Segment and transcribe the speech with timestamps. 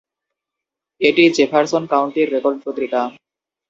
[1.01, 3.01] এটি জেফারসন কাউন্টির রেকর্ড পত্রিকা।